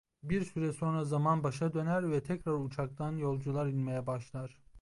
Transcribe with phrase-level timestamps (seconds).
[0.23, 4.57] Bir süre sonra zaman başa döner ve tekrar uçaktan yolcular inmeye başlar.